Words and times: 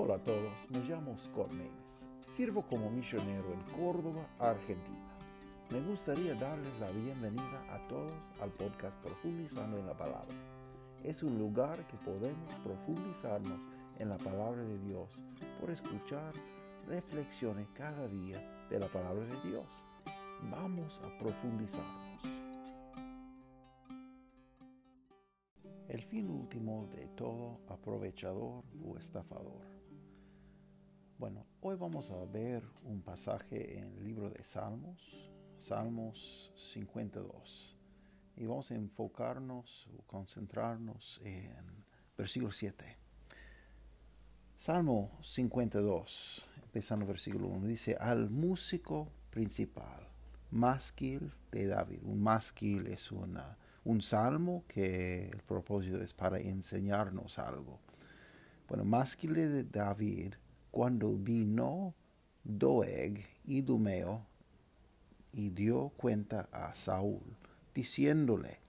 Hola 0.00 0.14
a 0.14 0.22
todos, 0.22 0.70
me 0.70 0.78
llamo 0.84 1.18
Scott 1.18 1.50
Maines. 1.50 2.06
Sirvo 2.28 2.62
como 2.62 2.88
misionero 2.88 3.52
en 3.52 3.60
Córdoba, 3.82 4.28
Argentina. 4.38 5.18
Me 5.70 5.80
gustaría 5.80 6.36
darles 6.36 6.72
la 6.78 6.88
bienvenida 6.92 7.64
a 7.68 7.84
todos 7.88 8.14
al 8.40 8.50
podcast 8.50 8.94
Profundizando 9.02 9.76
en 9.76 9.86
la 9.88 9.96
Palabra. 9.96 10.36
Es 11.02 11.24
un 11.24 11.36
lugar 11.36 11.84
que 11.88 11.96
podemos 11.96 12.54
profundizarnos 12.62 13.66
en 13.98 14.10
la 14.10 14.18
palabra 14.18 14.62
de 14.62 14.78
Dios 14.78 15.24
por 15.60 15.68
escuchar 15.68 16.32
reflexiones 16.86 17.66
cada 17.74 18.06
día 18.06 18.38
de 18.70 18.78
la 18.78 18.86
palabra 18.86 19.24
de 19.24 19.50
Dios. 19.50 19.66
Vamos 20.48 21.02
a 21.02 21.18
profundizarnos. 21.18 22.22
El 25.88 26.04
fin 26.04 26.30
último 26.30 26.86
de 26.86 27.08
todo 27.08 27.58
aprovechador 27.66 28.62
o 28.86 28.96
estafador. 28.96 29.77
Bueno, 31.18 31.44
hoy 31.62 31.74
vamos 31.74 32.12
a 32.12 32.24
ver 32.26 32.62
un 32.84 33.02
pasaje 33.02 33.76
en 33.76 33.86
el 33.86 34.04
libro 34.04 34.30
de 34.30 34.44
Salmos, 34.44 35.28
Salmos 35.56 36.52
52. 36.54 37.76
Y 38.36 38.46
vamos 38.46 38.70
a 38.70 38.76
enfocarnos 38.76 39.88
o 39.98 40.02
concentrarnos 40.02 41.20
en 41.24 41.84
versículo 42.16 42.52
7. 42.52 42.96
Salmo 44.54 45.10
52, 45.20 46.46
empezando 46.62 47.04
versículo 47.04 47.48
1, 47.48 47.66
dice, 47.66 47.96
al 47.98 48.30
músico 48.30 49.10
principal, 49.30 50.06
masquil 50.52 51.32
de 51.50 51.66
David. 51.66 51.98
Un 52.04 52.22
masquil 52.22 52.86
es 52.86 53.10
una, 53.10 53.58
un 53.84 54.02
salmo 54.02 54.62
que 54.68 55.30
el 55.30 55.42
propósito 55.42 56.00
es 56.00 56.14
para 56.14 56.38
enseñarnos 56.38 57.40
algo. 57.40 57.80
Bueno, 58.68 58.84
masquil 58.84 59.34
de 59.34 59.64
David 59.64 60.34
cuando 60.78 61.16
vino 61.16 61.92
Doeg, 62.44 63.26
Idumeo, 63.46 64.24
y 65.32 65.50
dio 65.50 65.88
cuenta 65.96 66.48
a 66.52 66.72
Saúl, 66.76 67.36
diciéndole, 67.74 68.60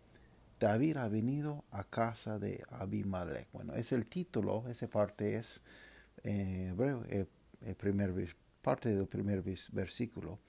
David 0.59 0.97
ha 0.97 1.07
venido 1.07 1.65
a 1.69 1.83
casa 1.83 2.39
de 2.39 2.63
Abimelech. 2.71 3.47
Bueno, 3.53 3.75
es 3.75 3.91
el 3.91 4.07
título, 4.07 4.67
esa 4.69 4.87
parte 4.87 5.35
es 5.35 5.61
eh, 6.23 6.73
eh, 7.09 7.27
el 7.61 7.75
primer, 7.75 8.35
parte 8.63 8.95
del 8.95 9.05
primer 9.05 9.43
versículo. 9.71 10.39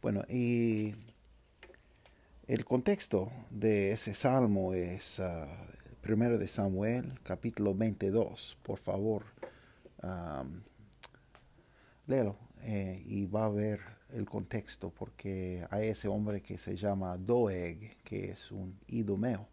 Bueno, 0.00 0.22
y 0.28 0.94
el 2.46 2.64
contexto 2.64 3.32
de 3.50 3.90
ese 3.90 4.14
salmo 4.14 4.74
es 4.74 5.18
uh, 5.18 5.48
primero 6.02 6.38
de 6.38 6.46
Samuel, 6.46 7.18
capítulo 7.24 7.74
22. 7.74 8.58
Por 8.62 8.78
favor, 8.78 9.24
um, 10.00 10.62
léelo 12.06 12.36
eh, 12.62 13.02
y 13.06 13.26
va 13.26 13.46
a 13.46 13.50
ver 13.50 13.80
el 14.12 14.26
contexto 14.26 14.90
porque 14.90 15.66
hay 15.70 15.88
ese 15.88 16.08
hombre 16.08 16.40
que 16.42 16.56
se 16.58 16.76
llama 16.76 17.16
Doeg, 17.16 17.96
que 18.04 18.30
es 18.30 18.52
un 18.52 18.78
idumeo, 18.86 19.48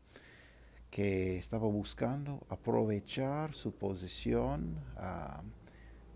que 0.90 1.38
estaba 1.38 1.68
buscando 1.68 2.46
aprovechar 2.50 3.54
su 3.54 3.74
posición 3.74 4.78
ah, 4.98 5.42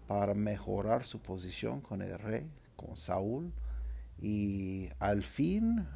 para 0.07 0.33
mejorar 0.33 1.05
su 1.05 1.19
posición 1.19 1.81
con 1.81 2.01
el 2.01 2.17
rey, 2.19 2.49
con 2.75 2.95
Saúl, 2.97 3.51
y 4.21 4.89
al 4.99 5.23
fin 5.23 5.87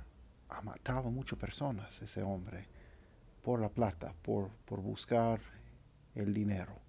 ha 0.50 0.62
matado 0.62 1.12
muchas 1.12 1.38
personas 1.38 2.02
ese 2.02 2.24
hombre 2.24 2.68
por 3.44 3.60
la 3.60 3.70
plata, 3.70 4.14
por, 4.22 4.50
por 4.66 4.82
buscar 4.82 5.40
el 6.16 6.34
dinero. 6.34 6.89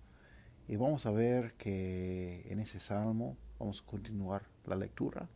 Y 0.70 0.76
vamos 0.76 1.04
a 1.04 1.10
ver 1.10 1.54
que 1.54 2.46
en 2.48 2.60
ese 2.60 2.78
salmo 2.78 3.36
vamos 3.58 3.82
a 3.82 3.90
continuar 3.90 4.44
la 4.66 4.76
lectura 4.76 5.28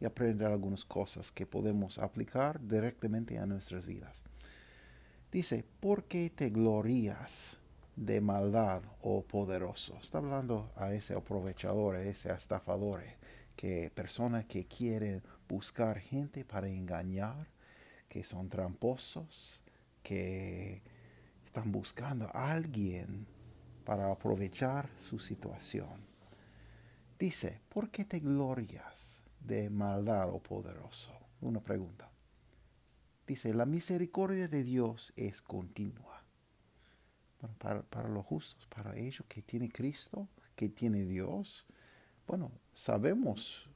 y 0.00 0.06
aprender 0.06 0.48
algunas 0.48 0.86
cosas 0.86 1.30
que 1.30 1.44
podemos 1.44 1.98
aplicar 1.98 2.58
directamente 2.58 3.38
a 3.38 3.44
nuestras 3.44 3.84
vidas. 3.84 4.24
Dice, 5.30 5.62
¿por 5.80 6.04
qué 6.04 6.30
te 6.30 6.48
glorías 6.48 7.58
de 7.96 8.22
maldad, 8.22 8.80
oh 9.02 9.20
poderoso? 9.20 9.98
Está 10.00 10.18
hablando 10.18 10.72
a 10.74 10.94
ese 10.94 11.12
aprovechador, 11.12 11.96
a 11.96 12.02
ese 12.04 12.32
estafador, 12.32 13.02
que 13.56 13.92
personas 13.94 14.46
que 14.46 14.64
quieren 14.64 15.22
buscar 15.50 15.98
gente 15.98 16.46
para 16.46 16.66
engañar, 16.66 17.46
que 18.08 18.24
son 18.24 18.48
tramposos, 18.48 19.60
que 20.02 20.80
están 21.44 21.72
buscando 21.72 22.30
a 22.32 22.52
alguien 22.52 23.26
para 23.88 24.12
aprovechar 24.12 24.90
su 24.98 25.18
situación. 25.18 25.88
Dice, 27.18 27.62
¿por 27.70 27.88
qué 27.88 28.04
te 28.04 28.20
glorias 28.20 29.22
de 29.40 29.70
maldad, 29.70 30.28
oh 30.28 30.42
poderoso? 30.42 31.10
Una 31.40 31.60
pregunta. 31.60 32.10
Dice, 33.26 33.54
la 33.54 33.64
misericordia 33.64 34.46
de 34.46 34.62
Dios 34.62 35.14
es 35.16 35.40
continua. 35.40 36.22
para, 37.56 37.80
para, 37.80 38.10
los 38.10 38.26
justos, 38.26 38.66
para 38.66 38.94
ellos 38.94 39.24
que 39.26 39.40
tiene 39.40 39.70
Cristo, 39.70 40.28
que 40.54 40.68
tiene 40.68 41.06
Dios, 41.06 41.64
bueno, 42.26 42.52
sabemos 42.74 43.70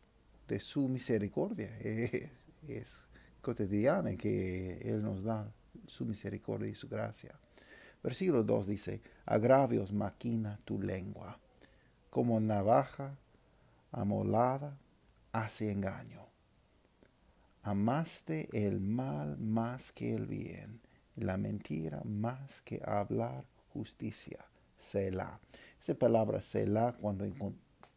de 0.47 0.61
su 0.61 0.91
misericordia. 0.91 1.75
Es, 1.79 2.29
es 2.69 3.09
cotidiana 3.41 4.15
que 4.19 4.77
Él 4.83 5.03
nos 5.03 5.23
da 5.23 5.51
su 5.87 6.05
misericordia 6.05 6.69
y 6.69 6.75
su 6.75 6.87
gracia. 6.87 7.35
Versículo 8.03 8.43
2 8.43 8.67
dice, 8.67 9.01
agravios 9.27 9.93
maquina 9.93 10.59
tu 10.65 10.81
lengua, 10.81 11.39
como 12.11 12.41
navaja 12.41 13.17
amolada 13.93 14.77
hace 15.33 15.71
engaño. 15.71 16.27
Amaste 17.63 18.49
el 18.53 18.81
mal 18.81 19.39
más 19.39 19.93
que 19.93 20.15
el 20.17 20.27
bien, 20.27 20.81
la 21.15 21.37
mentira 21.37 22.03
más 22.05 22.61
que 22.63 22.83
hablar 22.85 23.45
justicia. 23.73 24.45
Selah. 24.77 25.39
Esa 25.79 25.95
palabra 25.95 26.41
Selah, 26.41 26.93
cuando, 27.01 27.25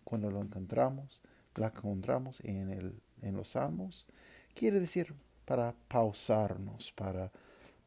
cuando 0.04 0.30
lo 0.30 0.42
encontramos, 0.42 1.24
la 1.56 1.68
encontramos 1.68 2.42
en, 2.42 3.02
en 3.22 3.36
los 3.36 3.48
salmos, 3.50 4.06
quiere 4.54 4.80
decir 4.80 5.16
para 5.46 5.74
pausarnos, 5.88 6.92
para 6.92 7.32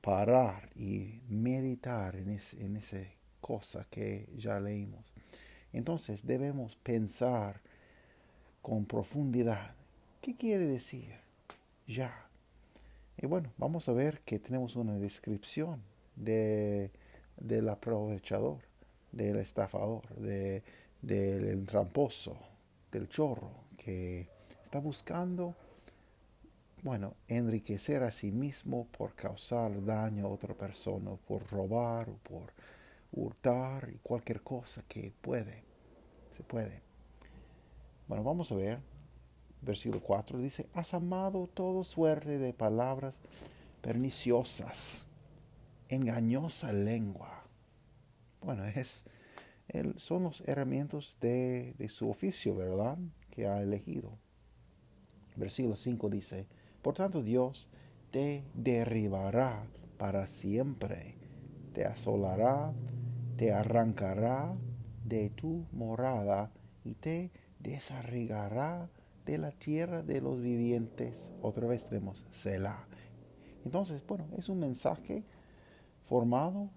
parar 0.00 0.70
y 0.76 1.20
meditar 1.28 2.16
en, 2.16 2.30
en 2.30 2.76
esa 2.76 2.98
cosa 3.40 3.86
que 3.90 4.28
ya 4.36 4.60
leímos. 4.60 5.14
Entonces 5.72 6.26
debemos 6.26 6.76
pensar 6.76 7.60
con 8.62 8.84
profundidad. 8.84 9.74
¿Qué 10.20 10.36
quiere 10.36 10.66
decir? 10.66 11.14
Ya. 11.86 12.28
Y 13.16 13.26
bueno, 13.26 13.52
vamos 13.56 13.88
a 13.88 13.92
ver 13.92 14.20
que 14.20 14.38
tenemos 14.38 14.76
una 14.76 14.98
descripción 14.98 15.82
de, 16.16 16.90
del 17.36 17.68
aprovechador, 17.68 18.58
del 19.12 19.36
estafador, 19.38 20.08
de, 20.16 20.62
del 21.02 21.66
tramposo, 21.66 22.36
del 22.92 23.08
chorro, 23.08 23.50
que 23.76 24.28
está 24.62 24.80
buscando 24.80 25.54
bueno, 26.82 27.16
enriquecer 27.26 28.02
a 28.02 28.10
sí 28.10 28.30
mismo 28.30 28.86
por 28.86 29.14
causar 29.14 29.84
daño 29.84 30.26
a 30.26 30.30
otra 30.30 30.54
persona, 30.54 31.10
por 31.26 31.46
robar 31.50 32.08
o 32.08 32.16
por 32.18 32.52
hurtar 33.12 33.90
y 33.92 33.98
cualquier 33.98 34.42
cosa 34.42 34.84
que 34.86 35.12
puede, 35.20 35.64
se 36.30 36.42
puede. 36.42 36.82
Bueno, 38.06 38.22
vamos 38.22 38.52
a 38.52 38.54
ver, 38.54 38.78
versículo 39.60 40.00
4 40.00 40.38
dice, 40.38 40.68
has 40.72 40.94
amado 40.94 41.48
todo 41.48 41.82
suerte 41.82 42.38
de 42.38 42.52
palabras 42.52 43.20
perniciosas, 43.82 45.04
engañosa 45.88 46.72
lengua. 46.72 47.42
Bueno, 48.40 48.64
es, 48.64 49.04
son 49.96 50.22
los 50.22 50.42
herramientas 50.46 51.16
de, 51.20 51.74
de 51.76 51.88
su 51.88 52.08
oficio, 52.08 52.54
¿verdad? 52.54 52.98
Que 53.30 53.46
ha 53.48 53.60
elegido. 53.60 54.16
Versículo 55.36 55.76
5 55.76 56.08
dice, 56.08 56.46
por 56.82 56.94
tanto, 56.94 57.22
Dios 57.22 57.68
te 58.10 58.44
derribará 58.54 59.66
para 59.98 60.26
siempre, 60.26 61.16
te 61.72 61.84
asolará, 61.84 62.72
te 63.36 63.52
arrancará 63.52 64.54
de 65.04 65.30
tu 65.30 65.66
morada 65.72 66.50
y 66.84 66.94
te 66.94 67.30
desarrigará 67.58 68.88
de 69.26 69.38
la 69.38 69.50
tierra 69.50 70.02
de 70.02 70.20
los 70.20 70.40
vivientes. 70.40 71.30
Otra 71.42 71.66
vez 71.66 71.84
tenemos 71.84 72.26
Selah. 72.30 72.86
Entonces, 73.64 74.04
bueno, 74.06 74.26
es 74.36 74.48
un 74.48 74.60
mensaje 74.60 75.24
formado 76.04 76.70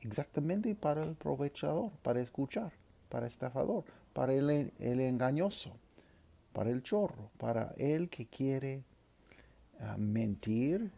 exactamente 0.00 0.74
para 0.74 1.02
el 1.02 1.10
aprovechador, 1.10 1.92
para 2.02 2.20
escuchar, 2.20 2.72
para 3.08 3.26
estafador, 3.26 3.84
para 4.12 4.34
el 4.34 4.70
engañoso 4.78 5.72
para 6.52 6.70
el 6.70 6.82
chorro, 6.82 7.30
para 7.38 7.74
el 7.76 8.08
que 8.08 8.26
quiere 8.26 8.84
ah, 9.80 9.96
mentir, 9.98 10.90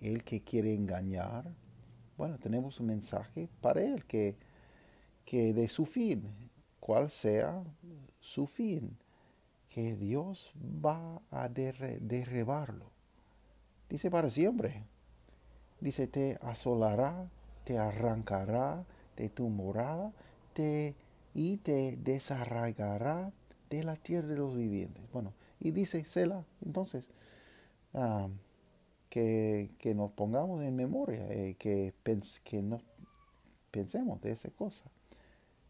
el 0.00 0.24
que 0.24 0.42
quiere 0.42 0.74
engañar. 0.74 1.52
Bueno, 2.16 2.38
tenemos 2.38 2.80
un 2.80 2.86
mensaje 2.86 3.48
para 3.60 3.82
él 3.82 4.04
que, 4.04 4.36
que 5.24 5.52
de 5.52 5.68
su 5.68 5.86
fin 5.86 6.50
cuál 6.82 7.10
sea 7.10 7.62
su 8.18 8.48
fin, 8.48 8.98
que 9.68 9.94
Dios 9.94 10.52
va 10.84 11.22
a 11.30 11.48
derribarlo. 11.48 12.86
Dice 13.88 14.10
para 14.10 14.28
siempre. 14.28 14.82
Dice, 15.80 16.08
te 16.08 16.38
asolará, 16.42 17.30
te 17.64 17.78
arrancará 17.78 18.84
de 19.16 19.28
tu 19.28 19.48
morada, 19.48 20.12
te 20.54 20.96
y 21.34 21.58
te 21.58 21.96
desarraigará 21.96 23.32
de 23.72 23.82
la 23.82 23.96
tierra 23.96 24.28
de 24.28 24.36
los 24.36 24.54
vivientes. 24.54 25.02
Bueno, 25.12 25.32
y 25.58 25.70
dice 25.70 26.04
Sela, 26.04 26.44
entonces, 26.62 27.08
ah, 27.94 28.28
que, 29.08 29.70
nos 29.96 30.10
pongamos 30.12 30.62
en 30.62 30.76
memoria, 30.76 31.26
eh, 31.30 31.56
que, 31.58 31.94
que 32.44 32.62
no 32.62 32.82
pensemos 33.70 34.20
de 34.20 34.32
esa 34.32 34.50
cosa. 34.50 34.90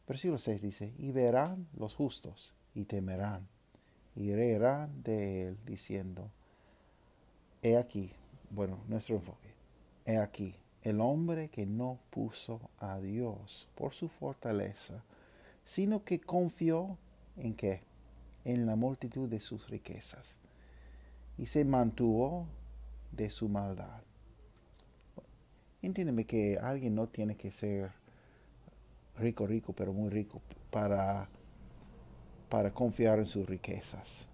Versículo 0.09 0.37
6 0.37 0.63
dice, 0.63 0.93
y 0.99 1.13
verán 1.13 1.69
los 1.77 1.95
justos 1.95 2.57
y 2.75 2.87
temerán, 2.87 3.47
y 4.17 4.35
reirán 4.35 5.05
de 5.05 5.47
él 5.47 5.59
diciendo, 5.65 6.29
he 7.63 7.77
aquí, 7.77 8.11
bueno, 8.51 8.81
nuestro 8.89 9.15
enfoque, 9.15 9.55
he 10.07 10.17
aquí, 10.17 10.57
el 10.83 11.01
hombre 11.01 11.51
que 11.51 11.67
no 11.67 12.01
puso 12.11 12.69
a 12.79 12.99
Dios 12.99 13.69
por 13.77 13.93
su 13.93 14.09
fortaleza, 14.09 15.05
sino 15.65 16.03
que 16.03 16.21
confió 16.21 16.99
en 17.37 17.55
qué? 17.55 17.92
En 18.45 18.67
la 18.67 18.77
multitud 18.77 19.29
de 19.29 19.41
sus 19.41 19.69
riquezas 19.69 20.39
y 21.39 21.47
se 21.47 21.65
mantuvo 21.65 22.47
de 23.13 23.31
su 23.31 23.49
maldad. 23.49 24.03
Entiéndeme 25.81 26.25
que 26.25 26.59
alguien 26.59 26.95
no 26.95 27.09
tiene 27.09 27.37
que 27.37 27.51
ser 27.51 27.93
rico, 29.17 29.47
rico, 29.47 29.73
pero 29.73 29.93
muy 29.93 30.11
rico 30.11 30.41
para, 30.71 31.29
para 32.49 32.73
confiar 32.73 33.19
en 33.19 33.27
sus 33.27 33.49
riquezas. 33.49 34.29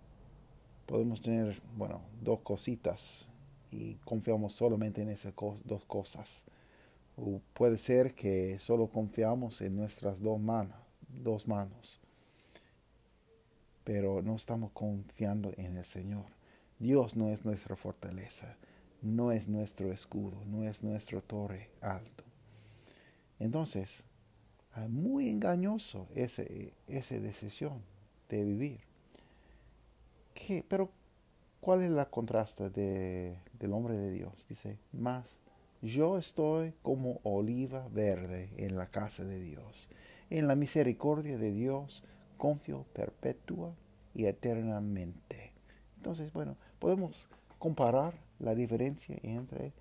Podemos 0.86 1.20
tener, 1.20 1.60
bueno, 1.76 2.02
dos 2.22 2.40
cositas 2.40 3.26
y 3.70 3.94
confiamos 4.04 4.54
solamente 4.54 5.02
en 5.02 5.08
esas 5.08 5.34
dos 5.64 5.84
cosas. 5.86 6.46
O 7.16 7.40
puede 7.52 7.78
ser 7.78 8.14
que 8.14 8.58
solo 8.58 8.88
confiamos 8.88 9.60
en 9.60 9.76
nuestras 9.76 10.20
dos 10.20 10.40
dos 11.08 11.48
manos. 11.48 12.00
Pero 13.88 14.20
no 14.20 14.36
estamos 14.36 14.70
confiando 14.72 15.54
en 15.56 15.78
el 15.78 15.84
Señor. 15.86 16.26
Dios 16.78 17.16
no 17.16 17.30
es 17.30 17.46
nuestra 17.46 17.74
fortaleza, 17.74 18.58
no 19.00 19.32
es 19.32 19.48
nuestro 19.48 19.90
escudo, 19.90 20.44
no 20.44 20.62
es 20.62 20.82
nuestro 20.82 21.22
torre 21.22 21.70
alto. 21.80 22.22
Entonces, 23.38 24.04
es 24.76 24.90
muy 24.90 25.30
engañoso 25.30 26.06
ese, 26.14 26.74
esa 26.86 27.18
decisión 27.18 27.80
de 28.28 28.44
vivir. 28.44 28.80
¿Qué? 30.34 30.62
Pero, 30.68 30.90
¿cuál 31.62 31.80
es 31.80 31.90
la 31.90 32.10
contraste 32.10 32.68
de, 32.68 33.38
del 33.58 33.72
hombre 33.72 33.96
de 33.96 34.10
Dios? 34.10 34.44
Dice, 34.50 34.76
más, 34.92 35.40
yo 35.80 36.18
estoy 36.18 36.74
como 36.82 37.20
oliva 37.22 37.88
verde 37.88 38.50
en 38.58 38.76
la 38.76 38.90
casa 38.90 39.24
de 39.24 39.40
Dios 39.40 39.88
en 40.30 40.46
la 40.46 40.54
misericordia 40.54 41.38
de 41.38 41.52
Dios 41.52 42.04
confío 42.38 42.86
perpetua 42.94 43.74
y 44.14 44.24
eternamente. 44.24 45.52
Entonces, 45.96 46.32
bueno, 46.32 46.56
podemos 46.78 47.28
comparar 47.58 48.14
la 48.38 48.54
diferencia 48.54 49.18
entre 49.22 49.74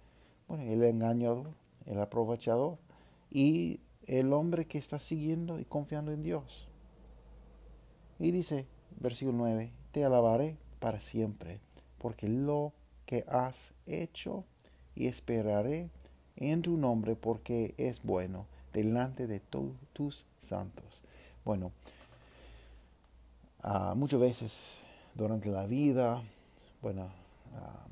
bueno, 0.48 0.64
el 0.64 0.84
engañador, 0.84 1.52
el 1.86 2.00
aprovechador 2.02 2.78
y 3.30 3.80
el 4.06 4.34
hombre 4.34 4.66
que 4.66 4.78
está 4.78 5.00
siguiendo 5.00 5.60
y 5.60 5.66
confiando 5.66 6.12
en 6.12 6.24
Dios. 6.24 6.68
Y 8.20 8.32
dice, 8.32 8.66
versículo 9.00 9.38
9, 9.40 9.72
te 9.92 10.04
alabaré 10.04 10.58
para 10.80 11.00
siempre, 11.00 11.60
porque 11.98 12.28
lo 12.28 12.74
que 13.06 13.26
has 13.28 13.74
hecho 13.86 14.44
y 14.96 15.08
esperaré 15.08 15.90
en 16.36 16.62
tu 16.62 16.78
nombre 16.78 17.16
porque 17.16 17.76
es 17.78 18.04
bueno 18.04 18.48
delante 18.74 19.28
de 19.28 19.40
tus 19.40 20.26
santos. 20.38 21.04
Bueno, 21.44 21.72
ah, 23.62 23.94
muchas 23.96 24.20
veces 24.20 24.60
durante 25.14 25.50
la 25.50 25.66
vida, 25.66 26.22
bueno, 26.82 27.10
ah, 27.56 27.86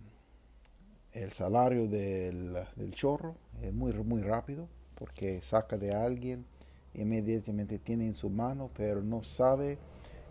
el 1.13 1.31
salario 1.31 1.88
del, 1.88 2.57
del, 2.75 2.94
chorro 2.94 3.35
es 3.62 3.73
muy, 3.73 3.94
muy 3.94 4.21
rápido 4.21 4.67
porque 4.95 5.41
saca 5.41 5.77
de 5.77 5.94
alguien, 5.94 6.45
inmediatamente 6.94 7.79
tiene 7.79 8.07
en 8.07 8.15
su 8.15 8.29
mano, 8.29 8.69
pero 8.75 9.01
no 9.01 9.23
sabe 9.23 9.77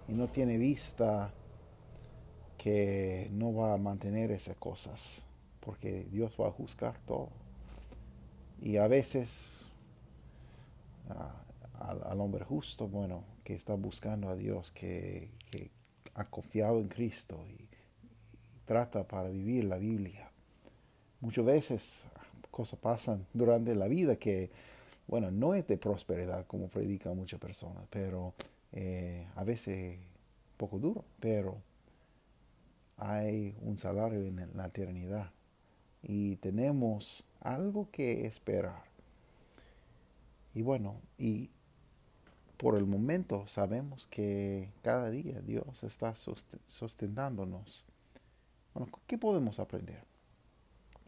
y 0.08 0.12
no 0.12 0.28
tiene 0.28 0.58
vista 0.58 1.32
que 2.58 3.28
no 3.32 3.54
va 3.54 3.75
a 3.75 3.78
mantener 3.78 4.31
esas 4.31 4.56
cosas, 4.56 5.25
porque 5.60 6.04
Dios 6.10 6.36
va 6.40 6.48
a 6.48 6.50
juzgar 6.50 6.98
todo. 7.06 7.28
Y 8.62 8.78
a 8.78 8.88
veces 8.88 9.66
al, 11.78 12.20
hombre 12.20 12.44
justo, 12.44 12.88
bueno, 12.88 13.22
que 13.44 13.55
está 13.55 13.75
buscando 13.75 14.29
a 14.29 14.37
Dios, 14.37 14.70
que, 14.73 15.31
ha 16.17 16.25
confiado 16.26 16.81
en 16.81 16.88
Cristo 16.88 17.44
y, 17.49 17.69
trata 18.64 19.06
para 19.06 19.29
vivir 19.29 19.64
la 19.64 19.76
Biblia. 19.76 20.31
Muchas 21.20 21.44
veces 21.44 22.06
cosas 22.50 22.79
pasan 22.79 23.26
durante 23.35 23.75
la 23.75 23.88
vida 23.88 24.17
que, 24.17 24.50
bueno, 25.06 25.31
no 25.31 25.55
es 25.55 25.67
de 25.67 25.76
prosperidad 25.76 26.46
como 26.46 26.69
predican 26.69 27.17
muchas 27.17 27.38
personas, 27.38 27.85
pero 27.91 28.32
eh, 28.73 29.26
a 29.35 29.44
veces 29.44 29.99
poco 30.56 30.79
duro, 30.79 31.05
pero 31.20 31.58
hay 32.96 33.55
un 33.61 33.76
salario 33.76 34.25
en 34.25 34.50
la 34.56 34.67
eternidad 34.67 35.31
y 36.02 36.37
tenemos 36.37 37.26
algo 37.41 37.91
que 37.91 38.26
esperar. 38.26 38.85
Y 40.55 40.62
bueno, 40.62 41.00
y 41.19 41.50
por 42.56 42.77
el 42.77 42.87
momento 42.87 43.47
sabemos 43.47 44.06
que 44.06 44.71
cada 44.83 45.11
día 45.11 45.41
Dios 45.41 45.85
está 45.85 46.15
sosteniéndonos. 46.15 47.85
Bueno, 48.75 48.91
¿qué 49.06 49.19
podemos 49.19 49.61
aprender? 49.61 50.03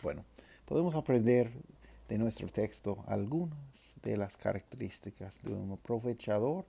Bueno, 0.02 0.24
podemos 0.64 0.94
aprender 0.94 1.50
de 2.08 2.18
nuestro 2.18 2.48
texto 2.48 3.04
algunas 3.06 3.94
de 4.02 4.16
las 4.16 4.36
características 4.36 5.42
de 5.42 5.54
un 5.54 5.72
aprovechador 5.72 6.64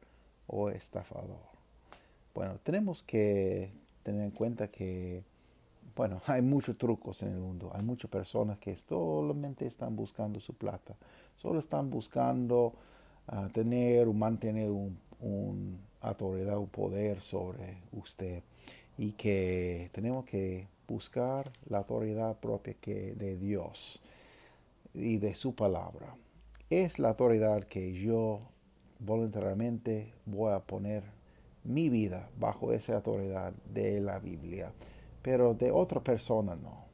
o 0.48 0.70
estafador. 0.70 1.42
Bueno, 2.34 2.60
tenemos 2.64 3.04
que 3.04 3.72
tener 4.04 4.24
en 4.24 4.32
cuenta 4.32 4.70
que, 4.70 5.24
bueno, 5.96 6.22
hay 6.28 6.42
muchos 6.42 6.78
trucos 6.78 7.22
en 7.24 7.34
el 7.34 7.40
mundo. 7.40 7.72
Hay 7.74 7.84
muchas 7.84 8.10
personas 8.10 8.58
que 8.60 8.76
solamente 8.76 9.68
están 9.68 9.96
buscando 9.96 10.40
su 10.40 10.54
plata 10.54 10.96
solo 11.38 11.60
están 11.60 11.90
buscando 11.90 12.74
tener 13.52 14.08
o 14.08 14.14
mantener 14.14 14.70
un, 14.70 15.80
autoridad, 16.02 16.58
un 16.58 16.68
poder 16.68 17.22
sobre 17.22 17.82
usted 17.92 18.44
y 18.98 19.12
que 19.14 19.90
tenemos 19.92 20.26
que 20.26 20.68
buscar 20.88 21.52
la 21.68 21.80
autoridad 21.80 22.38
propia 22.40 22.74
que 22.76 23.14
de 23.16 23.38
Dios 23.38 24.02
y 24.94 25.18
de 25.18 25.36
su 25.36 25.54
palabra. 25.54 26.16
Es 26.70 27.00
la 27.00 27.10
autoridad 27.10 27.64
que 27.66 27.94
yo 27.94 28.42
voluntariamente 29.00 30.14
voy 30.26 30.54
a 30.54 30.60
poner 30.60 31.04
mi 31.64 31.90
vida 31.90 32.30
bajo 32.40 32.72
esa 32.72 32.96
autoridad 32.96 33.54
de 33.74 34.00
la 34.00 34.20
Biblia, 34.20 34.72
pero 35.22 35.54
de 35.54 35.72
otra 35.72 36.02
persona 36.02 36.56
no, 36.56 36.86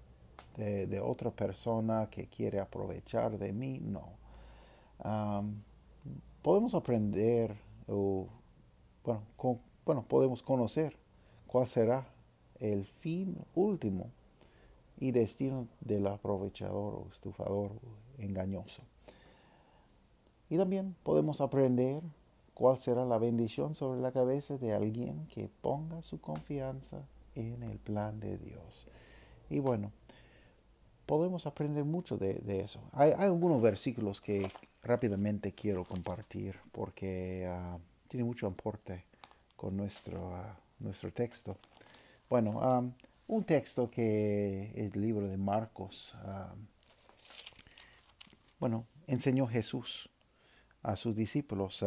de, 0.58 0.88
de 0.88 1.00
otra 1.00 1.30
persona 1.30 2.10
que 2.10 2.28
quiere 2.28 2.60
aprovechar 2.60 3.38
de 3.38 3.54
mí 3.54 3.80
no 3.80 4.24
podemos 6.44 6.76
aprender 6.76 7.56
o, 7.88 8.28
bueno, 9.04 9.24
bueno, 9.86 10.06
podemos 10.08 10.44
conocer 10.44 10.96
cuál 11.48 11.66
será 11.66 12.08
el 12.60 12.86
fin 12.86 13.38
último 13.56 14.12
y 15.00 15.12
destino 15.12 15.68
del 15.82 16.06
aprovechador 16.06 16.96
o 16.96 17.08
estufador 17.10 17.72
o 17.72 18.22
engañoso. 18.22 18.84
Y 20.50 20.58
también 20.58 20.96
podemos 21.04 21.42
aprender 21.42 22.04
cuál 22.54 22.78
será 22.78 23.06
la 23.06 23.18
bendición 23.18 23.74
sobre 23.74 24.02
la 24.02 24.12
cabeza 24.12 24.58
de 24.58 24.74
alguien 24.74 25.26
que 25.28 25.50
ponga 25.62 26.02
su 26.04 26.22
confianza 26.22 27.08
en 27.36 27.64
el 27.64 27.80
plan 27.80 28.20
de 28.20 28.38
Dios. 28.38 28.88
Y 29.50 29.60
bueno, 29.60 29.92
podemos 31.06 31.48
aprender 31.48 31.86
mucho 31.86 32.18
de, 32.18 32.62
eso. 32.62 32.82
Hay, 32.92 33.12
hay, 33.18 33.26
algunos 33.26 33.62
versículos 33.62 34.22
que 34.22 34.50
rápidamente 34.84 35.54
quiero 35.54 35.84
compartir 35.86 36.60
porque 36.72 37.50
uh, 37.50 37.80
tiene 38.08 38.24
mucho 38.24 38.48
aporte 38.48 39.06
con 39.56 39.78
nuestro, 39.78 40.30
uh, 40.30 40.84
nuestro 40.84 41.12
texto. 41.12 41.58
Bueno, 42.30 42.60
um, 42.60 42.94
un 43.28 43.44
texto 43.44 43.90
que 43.90 44.72
el 44.76 45.02
libro 45.02 45.28
de 45.28 45.38
Marcos, 45.38 46.16
bueno, 48.60 48.86
enseñó 49.08 49.48
Jesús 49.48 50.10
a 50.82 50.96
sus 50.98 51.16
discípulos. 51.16 51.84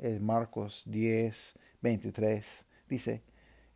en 0.00 0.24
Marcos 0.24 0.82
10, 0.86 1.54
23 1.80 2.66
dice, 2.88 3.22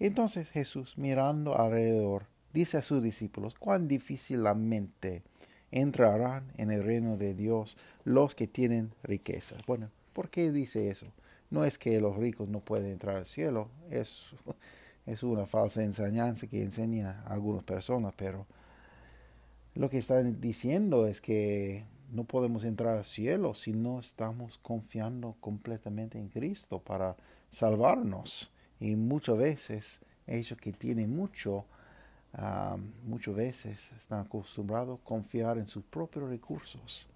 entonces 0.00 0.50
Jesús 0.50 0.98
mirando 0.98 1.56
alrededor 1.56 2.26
dice 2.56 2.78
a 2.78 2.82
sus 2.82 3.02
discípulos, 3.02 3.54
cuán 3.54 3.86
difícilmente 3.86 5.22
entrarán 5.80 6.52
en 6.56 6.70
el 6.70 6.82
reino 6.82 7.16
de 7.16 7.34
Dios 7.34 7.76
los 8.04 8.34
que 8.34 8.46
tienen 8.46 8.92
riquezas. 9.02 9.64
Bueno, 9.66 9.90
¿por 10.12 10.30
qué 10.30 10.50
dice 10.50 10.88
eso? 10.88 11.06
No 11.50 11.64
es 11.64 11.78
que 11.78 12.00
los 12.00 12.16
ricos 12.16 12.48
no 12.48 12.60
pueden 12.60 12.90
entrar 12.90 13.16
al 13.16 13.26
cielo, 13.26 13.68
es, 13.90 14.34
es 15.06 15.22
una 15.22 15.46
falsa 15.46 15.82
enseñanza 15.82 16.46
que 16.46 16.62
enseña 16.62 17.22
a 17.26 17.34
algunas 17.34 17.62
personas, 17.62 18.14
pero 18.16 18.46
lo 19.74 19.90
que 19.90 19.98
están 19.98 20.40
diciendo 20.40 21.06
es 21.06 21.20
que 21.20 21.84
no 22.10 22.24
podemos 22.24 22.64
entrar 22.64 22.96
al 22.96 23.04
cielo 23.04 23.54
si 23.54 23.72
no 23.72 23.98
estamos 23.98 24.58
confiando 24.58 25.36
completamente 25.40 26.18
en 26.18 26.28
Cristo 26.28 26.80
para 26.80 27.16
salvarnos. 27.50 28.50
Y 28.80 28.96
muchas 28.96 29.36
veces 29.36 30.00
ellos 30.26 30.58
que 30.58 30.72
tienen 30.72 31.14
mucho, 31.14 31.66
muchas 33.04 33.34
veces 33.34 33.92
están 33.92 34.20
acostumbrados 34.20 34.98
a 34.98 35.04
confiar 35.04 35.58
en 35.58 35.66
sus 35.66 35.84
propios 35.84 36.28
recursos. 36.28 37.08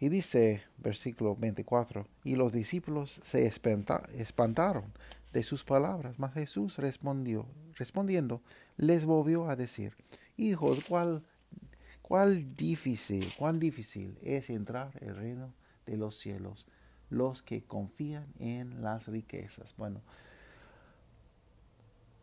Y 0.00 0.08
dice, 0.08 0.62
versículo 0.78 1.36
24, 1.36 2.06
y 2.24 2.34
los 2.34 2.52
discípulos 2.52 3.20
se 3.22 3.46
espantaron 3.46 4.92
de 5.32 5.42
sus 5.42 5.64
palabras, 5.64 6.18
mas 6.18 6.34
Jesús 6.34 6.78
respondió, 6.78 7.46
respondiendo, 7.76 8.42
les 8.76 9.04
volvió 9.04 9.48
a 9.48 9.56
decir, 9.56 9.94
hijos, 10.36 10.84
¿cuál, 10.88 11.22
cuál 12.02 12.56
difícil, 12.56 13.32
cuán 13.38 13.60
difícil 13.60 14.18
es 14.22 14.50
entrar 14.50 14.92
el 15.00 15.14
reino 15.14 15.54
de 15.86 15.96
los 15.96 16.16
cielos, 16.16 16.66
los 17.12 17.42
que 17.42 17.62
confían 17.62 18.26
en 18.38 18.82
las 18.82 19.06
riquezas. 19.06 19.76
Bueno, 19.76 20.00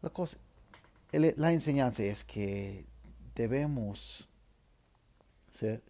la, 0.01 0.09
cosa, 0.09 0.37
la 1.11 1.51
enseñanza 1.51 2.03
es 2.03 2.23
que 2.23 2.85
debemos 3.35 4.29
ser, 5.49 5.81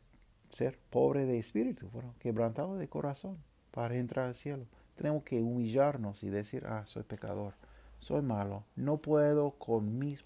ser 0.50 0.80
pobre 0.90 1.26
de 1.26 1.38
espíritu, 1.38 1.90
bueno, 1.90 2.16
quebrantado 2.20 2.78
de 2.78 2.88
corazón 2.88 3.38
para 3.72 3.98
entrar 3.98 4.28
al 4.28 4.36
cielo. 4.36 4.66
Tenemos 4.96 5.24
que 5.24 5.42
humillarnos 5.42 6.24
y 6.24 6.30
decir, 6.30 6.66
ah, 6.68 6.86
soy 6.86 7.04
pecador, 7.04 7.54
soy 8.00 8.22
malo, 8.22 8.64
no 8.76 8.98
puedo 8.98 9.52
con 9.52 9.98
mis 9.98 10.24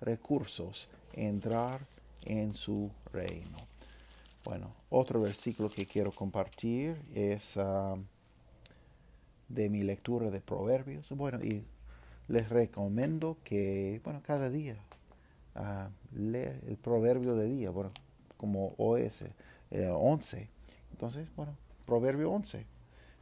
recursos 0.00 0.88
entrar 1.12 1.86
en 2.22 2.54
su 2.54 2.90
reino. 3.12 3.56
Bueno, 4.44 4.74
otro 4.90 5.20
versículo 5.20 5.70
que 5.70 5.86
quiero 5.86 6.12
compartir 6.12 6.96
es 7.14 7.56
ah, 7.56 7.96
de 9.48 9.68
mi 9.70 9.82
lectura 9.82 10.30
de 10.30 10.40
Proverbios. 10.40 11.10
Bueno, 11.12 11.42
y 11.42 11.64
les 12.28 12.48
recomiendo 12.48 13.38
que, 13.44 14.00
bueno, 14.04 14.20
cada 14.24 14.50
día 14.50 14.76
uh, 15.54 15.90
el 16.12 16.78
proverbio 16.82 17.34
de 17.34 17.46
día, 17.48 17.70
bueno, 17.70 17.92
como 18.36 18.74
hoy 18.78 19.02
es 19.02 19.24
11. 19.70 20.48
Entonces, 20.92 21.28
bueno, 21.36 21.56
proverbio 21.84 22.30
11. 22.30 22.66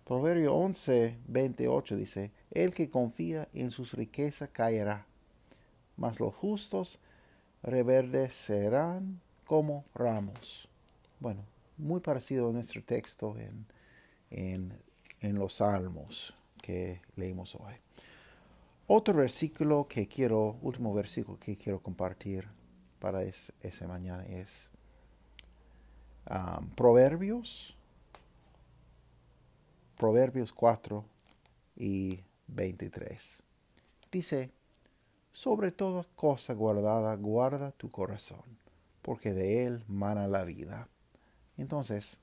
Proverbio 0.04 0.54
11, 0.54 1.16
28 1.28 1.96
dice, 1.96 2.30
el 2.50 2.72
que 2.72 2.90
confía 2.90 3.48
en 3.54 3.70
sus 3.70 3.94
riquezas 3.94 4.50
caerá, 4.50 5.06
mas 5.96 6.20
los 6.20 6.34
justos 6.34 6.98
reverdecerán 7.62 9.20
como 9.46 9.84
ramos. 9.94 10.68
Bueno, 11.20 11.40
muy 11.78 12.00
parecido 12.00 12.50
a 12.50 12.52
nuestro 12.52 12.82
texto 12.82 13.36
en, 13.38 13.66
en, 14.30 14.78
en 15.20 15.38
los 15.38 15.54
salmos 15.54 16.34
que 16.60 17.00
leímos 17.16 17.54
hoy. 17.54 17.74
Otro 18.86 19.14
versículo 19.14 19.88
que 19.88 20.06
quiero, 20.06 20.58
último 20.60 20.92
versículo 20.92 21.38
que 21.38 21.56
quiero 21.56 21.80
compartir 21.80 22.46
para 22.98 23.22
esa 23.22 23.88
mañana 23.88 24.24
es 24.24 24.70
um, 26.30 26.68
Proverbios, 26.70 27.74
Proverbios 29.96 30.52
4 30.52 31.02
y 31.76 32.20
23. 32.48 33.42
Dice, 34.12 34.50
sobre 35.32 35.72
toda 35.72 36.04
cosa 36.14 36.52
guardada, 36.52 37.16
guarda 37.16 37.72
tu 37.72 37.90
corazón, 37.90 38.44
porque 39.00 39.32
de 39.32 39.64
él 39.64 39.82
mana 39.88 40.28
la 40.28 40.44
vida. 40.44 40.88
Entonces, 41.56 42.20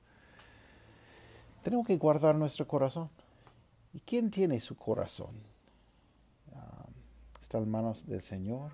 tenemos 1.63 1.87
que 1.87 1.97
guardar 1.97 2.35
nuestro 2.35 2.67
corazón. 2.67 3.09
¿Y 3.93 3.99
quién 3.99 4.29
tiene 4.29 4.59
su 4.59 4.77
corazón? 4.77 5.50
Está 7.51 7.59
manos 7.69 8.07
del 8.07 8.21
Señor. 8.21 8.71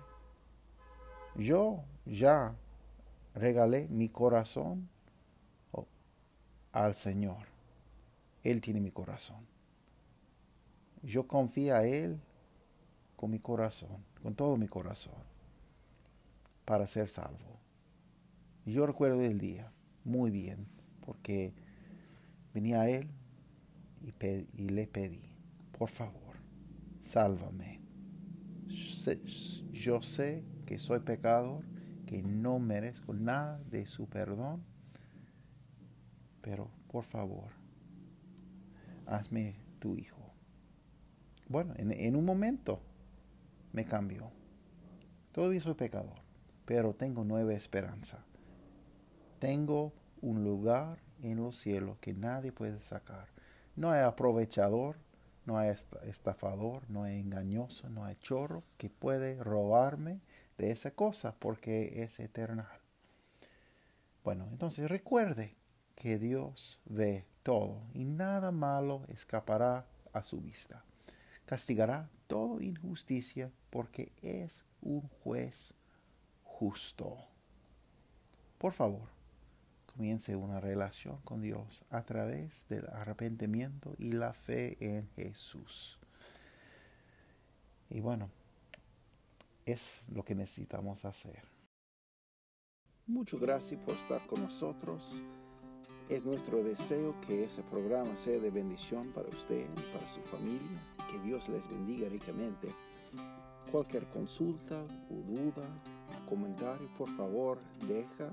Yo 1.34 1.82
ya 2.06 2.54
regalé 3.34 3.88
mi 3.88 4.08
corazón 4.08 4.88
al 6.70 6.94
Señor. 6.94 7.48
Él 8.44 8.60
tiene 8.60 8.80
mi 8.80 8.92
corazón. 8.92 9.44
Yo 11.02 11.26
confío 11.26 11.74
a 11.74 11.84
Él 11.84 12.20
con 13.16 13.32
mi 13.32 13.40
corazón, 13.40 14.04
con 14.22 14.36
todo 14.36 14.56
mi 14.56 14.68
corazón, 14.68 15.24
para 16.64 16.86
ser 16.86 17.08
salvo. 17.08 17.58
Yo 18.64 18.86
recuerdo 18.86 19.22
el 19.22 19.40
día 19.40 19.72
muy 20.04 20.30
bien, 20.30 20.68
porque 21.04 21.52
venía 22.54 22.82
a 22.82 22.88
Él 22.88 23.08
y, 24.02 24.62
y 24.62 24.68
le 24.68 24.86
pedí, 24.86 25.32
por 25.76 25.88
favor, 25.88 26.36
sálvame 27.00 27.77
yo 28.68 30.02
sé 30.02 30.44
que 30.66 30.78
soy 30.78 31.00
pecador, 31.00 31.64
que 32.06 32.22
no 32.22 32.58
merezco 32.58 33.12
nada 33.14 33.60
de 33.70 33.86
su 33.86 34.08
perdón, 34.08 34.62
pero 36.40 36.70
por 36.90 37.04
favor, 37.04 37.50
hazme 39.06 39.56
tu 39.78 39.94
hijo. 39.96 40.32
Bueno, 41.48 41.74
en, 41.76 42.16
un 42.16 42.24
momento 42.24 42.80
me 43.72 43.84
cambió. 43.84 44.30
Todavía 45.32 45.60
soy 45.60 45.74
pecador, 45.74 46.20
pero 46.64 46.94
tengo 46.94 47.24
nueva 47.24 47.54
esperanza. 47.54 48.24
Tengo 49.38 49.92
un 50.20 50.44
lugar 50.44 50.98
en 51.22 51.38
los 51.38 51.56
cielos 51.56 51.98
que 51.98 52.12
nadie 52.12 52.52
puede 52.52 52.80
sacar. 52.80 53.28
No 53.76 53.90
hay 53.90 54.02
aprovechador 54.02 54.96
no 55.48 55.56
hay 55.56 55.74
estafador, 56.04 56.82
no 56.90 57.04
hay 57.04 57.20
engañoso, 57.20 57.88
no 57.88 58.04
hay 58.04 58.14
chorro 58.16 58.62
que 58.76 58.90
puede 58.90 59.42
robarme 59.42 60.20
de 60.58 60.70
esa 60.70 60.90
cosa 60.90 61.34
porque 61.38 62.02
es 62.02 62.20
eterna. 62.20 62.68
Bueno, 64.22 64.46
entonces 64.50 64.90
recuerde 64.90 65.56
que 65.94 66.18
Dios 66.18 66.82
ve 66.84 67.24
todo 67.42 67.80
y 67.94 68.04
nada 68.04 68.50
malo 68.50 69.06
escapará 69.08 69.86
a 70.12 70.22
su 70.22 70.38
vista. 70.42 70.84
Castigará 71.46 72.10
toda 72.26 72.62
injusticia 72.62 73.50
porque 73.70 74.12
es 74.20 74.66
un 74.82 75.08
juez 75.24 75.72
justo. 76.44 77.16
Por 78.58 78.74
favor, 78.74 79.08
comience 79.98 80.36
una 80.36 80.60
relación 80.60 81.18
con 81.24 81.42
Dios 81.42 81.84
a 81.90 82.04
través 82.04 82.64
del 82.68 82.86
arrepentimiento 82.92 83.96
y 83.98 84.12
la 84.12 84.32
fe 84.32 84.76
en 84.78 85.08
Jesús. 85.16 85.98
Y 87.90 87.98
bueno, 87.98 88.30
es 89.66 90.08
lo 90.14 90.24
que 90.24 90.36
necesitamos 90.36 91.04
hacer. 91.04 91.42
Muchas 93.08 93.40
gracias 93.40 93.80
por 93.80 93.96
estar 93.96 94.24
con 94.28 94.44
nosotros. 94.44 95.24
Es 96.08 96.24
nuestro 96.24 96.62
deseo 96.62 97.20
que 97.22 97.42
ese 97.42 97.64
programa 97.64 98.14
sea 98.14 98.38
de 98.38 98.52
bendición 98.52 99.12
para 99.12 99.28
usted 99.28 99.66
para 99.92 100.06
su 100.06 100.20
familia. 100.20 100.80
Que 101.10 101.18
Dios 101.26 101.48
les 101.48 101.68
bendiga 101.68 102.08
ricamente. 102.08 102.72
Cualquier 103.72 104.06
consulta 104.10 104.84
o 105.10 105.14
duda, 105.26 105.68
comentario, 106.28 106.88
por 106.96 107.08
favor, 107.16 107.58
deja 107.88 108.32